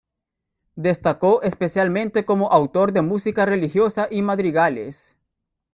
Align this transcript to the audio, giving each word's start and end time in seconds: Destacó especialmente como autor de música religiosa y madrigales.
Destacó 0.77 1.43
especialmente 1.43 2.25
como 2.25 2.51
autor 2.51 2.91
de 2.91 3.03
música 3.03 3.45
religiosa 3.45 4.07
y 4.09 4.23
madrigales. 4.23 5.15